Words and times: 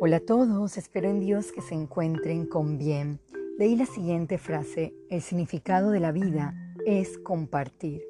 Hola 0.00 0.18
a 0.18 0.20
todos, 0.20 0.78
espero 0.78 1.10
en 1.10 1.18
Dios 1.18 1.50
que 1.50 1.60
se 1.60 1.74
encuentren 1.74 2.46
con 2.46 2.78
bien. 2.78 3.18
Leí 3.58 3.74
la 3.74 3.84
siguiente 3.84 4.38
frase, 4.38 4.94
el 5.10 5.22
significado 5.22 5.90
de 5.90 5.98
la 5.98 6.12
vida 6.12 6.54
es 6.86 7.18
compartir. 7.18 8.02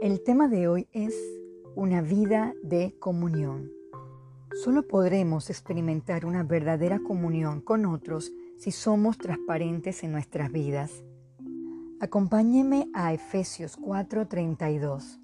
El 0.00 0.22
tema 0.22 0.46
de 0.46 0.68
hoy 0.68 0.86
es 0.92 1.16
una 1.74 2.00
vida 2.00 2.54
de 2.62 2.94
comunión. 3.00 3.72
Solo 4.62 4.86
podremos 4.86 5.50
experimentar 5.50 6.24
una 6.24 6.44
verdadera 6.44 7.00
comunión 7.00 7.60
con 7.60 7.84
otros 7.84 8.30
si 8.56 8.70
somos 8.70 9.18
transparentes 9.18 10.04
en 10.04 10.12
nuestras 10.12 10.52
vidas. 10.52 11.02
Acompáñeme 11.98 12.88
a 12.94 13.12
Efesios 13.12 13.76
4:32. 13.76 15.18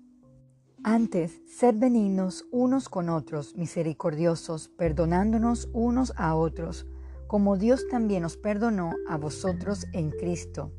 Antes, 0.86 1.40
sed 1.46 1.76
benignos 1.78 2.44
unos 2.52 2.90
con 2.90 3.08
otros, 3.08 3.56
misericordiosos, 3.56 4.68
perdonándonos 4.68 5.70
unos 5.72 6.12
a 6.14 6.34
otros, 6.34 6.86
como 7.26 7.56
Dios 7.56 7.88
también 7.88 8.22
os 8.26 8.36
perdonó 8.36 8.92
a 9.08 9.16
vosotros 9.16 9.86
en 9.94 10.10
Cristo. 10.10 10.72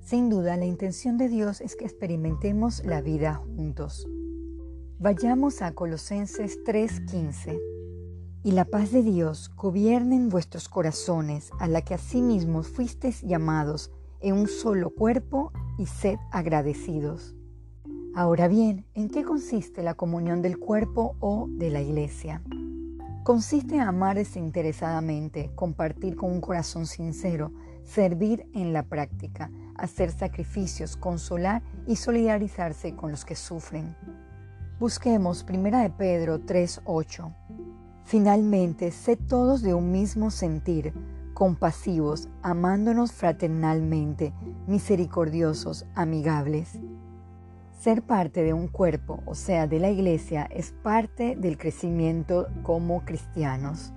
Sin 0.00 0.30
duda, 0.30 0.56
la 0.56 0.64
intención 0.64 1.18
de 1.18 1.28
Dios 1.28 1.60
es 1.60 1.76
que 1.76 1.84
experimentemos 1.84 2.82
la 2.86 3.02
vida 3.02 3.34
juntos. 3.34 4.08
Vayamos 4.98 5.60
a 5.60 5.74
Colosenses 5.74 6.64
3:15. 6.64 7.60
Y 8.42 8.52
la 8.52 8.64
paz 8.64 8.90
de 8.90 9.02
Dios 9.02 9.50
gobierne 9.54 10.16
en 10.16 10.30
vuestros 10.30 10.70
corazones, 10.70 11.50
a 11.60 11.68
la 11.68 11.82
que 11.82 11.92
asimismo 11.92 12.62
fuisteis 12.62 13.20
llamados 13.20 13.90
en 14.22 14.34
un 14.34 14.48
solo 14.48 14.88
cuerpo, 14.94 15.52
y 15.76 15.84
sed 15.84 16.16
agradecidos. 16.30 17.36
Ahora 18.16 18.46
bien, 18.46 18.86
¿en 18.94 19.08
qué 19.08 19.24
consiste 19.24 19.82
la 19.82 19.94
comunión 19.94 20.40
del 20.40 20.60
cuerpo 20.60 21.16
o 21.18 21.48
de 21.50 21.70
la 21.70 21.80
iglesia? 21.80 22.42
Consiste 23.24 23.74
en 23.74 23.80
amar 23.80 24.14
desinteresadamente, 24.14 25.50
compartir 25.56 26.14
con 26.14 26.30
un 26.30 26.40
corazón 26.40 26.86
sincero, 26.86 27.50
servir 27.82 28.46
en 28.54 28.72
la 28.72 28.84
práctica, 28.84 29.50
hacer 29.74 30.12
sacrificios, 30.12 30.96
consolar 30.96 31.64
y 31.88 31.96
solidarizarse 31.96 32.94
con 32.94 33.10
los 33.10 33.24
que 33.24 33.34
sufren. 33.34 33.96
Busquemos 34.78 35.44
1 35.48 35.82
de 35.82 35.90
Pedro 35.90 36.38
3:8. 36.38 37.34
Finalmente, 38.04 38.92
sed 38.92 39.18
todos 39.26 39.60
de 39.60 39.74
un 39.74 39.90
mismo 39.90 40.30
sentir, 40.30 40.94
compasivos, 41.34 42.28
amándonos 42.42 43.10
fraternalmente, 43.10 44.32
misericordiosos, 44.68 45.84
amigables. 45.96 46.78
Ser 47.84 48.00
parte 48.00 48.42
de 48.42 48.54
un 48.54 48.68
cuerpo, 48.68 49.22
o 49.26 49.34
sea, 49.34 49.66
de 49.66 49.78
la 49.78 49.90
iglesia, 49.90 50.48
es 50.50 50.72
parte 50.72 51.36
del 51.36 51.58
crecimiento 51.58 52.48
como 52.62 53.04
cristianos. 53.04 53.92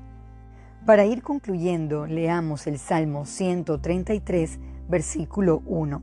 Para 0.86 1.06
ir 1.06 1.24
concluyendo, 1.24 2.06
leamos 2.06 2.68
el 2.68 2.80
Salmo 2.80 3.26
133, 3.26 4.60
versículo 4.90 5.62
1. 5.66 6.02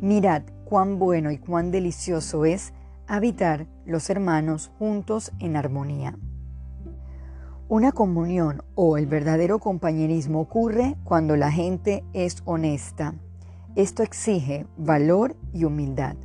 Mirad 0.00 0.44
cuán 0.64 0.98
bueno 0.98 1.30
y 1.30 1.36
cuán 1.36 1.70
delicioso 1.70 2.46
es 2.46 2.72
habitar 3.06 3.66
los 3.84 4.08
hermanos 4.08 4.70
juntos 4.78 5.32
en 5.38 5.56
armonía. 5.56 6.16
Una 7.68 7.92
comunión 7.92 8.62
o 8.74 8.96
el 8.96 9.06
verdadero 9.06 9.58
compañerismo 9.58 10.40
ocurre 10.40 10.96
cuando 11.04 11.36
la 11.36 11.52
gente 11.52 12.04
es 12.14 12.38
honesta. 12.46 13.12
Esto 13.76 14.02
exige 14.02 14.66
valor 14.78 15.36
y 15.52 15.64
humildad. 15.64 16.16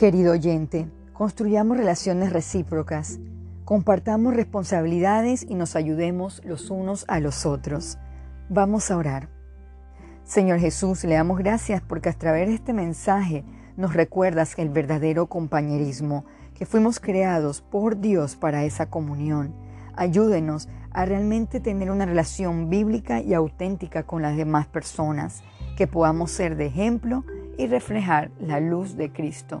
Querido 0.00 0.32
oyente, 0.32 0.88
construyamos 1.12 1.76
relaciones 1.76 2.32
recíprocas, 2.32 3.20
compartamos 3.66 4.32
responsabilidades 4.34 5.44
y 5.46 5.54
nos 5.54 5.76
ayudemos 5.76 6.40
los 6.42 6.70
unos 6.70 7.04
a 7.06 7.20
los 7.20 7.44
otros. 7.44 7.98
Vamos 8.48 8.90
a 8.90 8.96
orar. 8.96 9.28
Señor 10.24 10.58
Jesús, 10.58 11.04
le 11.04 11.16
damos 11.16 11.36
gracias 11.36 11.82
porque 11.82 12.08
a 12.08 12.14
través 12.14 12.48
de 12.48 12.54
este 12.54 12.72
mensaje 12.72 13.44
nos 13.76 13.92
recuerdas 13.92 14.54
el 14.56 14.70
verdadero 14.70 15.26
compañerismo, 15.26 16.24
que 16.54 16.64
fuimos 16.64 16.98
creados 16.98 17.60
por 17.60 18.00
Dios 18.00 18.36
para 18.36 18.64
esa 18.64 18.88
comunión. 18.88 19.54
Ayúdenos 19.96 20.70
a 20.92 21.04
realmente 21.04 21.60
tener 21.60 21.90
una 21.90 22.06
relación 22.06 22.70
bíblica 22.70 23.20
y 23.20 23.34
auténtica 23.34 24.04
con 24.04 24.22
las 24.22 24.34
demás 24.34 24.66
personas, 24.66 25.42
que 25.76 25.86
podamos 25.86 26.30
ser 26.30 26.56
de 26.56 26.64
ejemplo 26.64 27.22
y 27.58 27.66
reflejar 27.66 28.30
la 28.40 28.60
luz 28.60 28.96
de 28.96 29.12
Cristo. 29.12 29.60